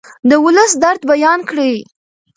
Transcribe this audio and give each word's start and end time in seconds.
د 0.29 0.31
ولس 0.43 0.71
درد 0.83 1.01
بیان 1.11 1.39
کړئ. 1.49 1.73